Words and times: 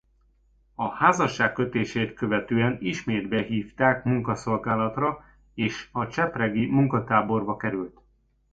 A 0.75 0.87
házasságkötését 0.89 2.13
követően 2.13 2.77
ismét 2.79 3.27
behívták 3.27 4.03
munkaszolgálatra 4.03 5.23
és 5.53 5.89
a 5.91 6.07
csepregi 6.07 6.65
munkatáborba 6.65 7.57
került. 7.57 7.99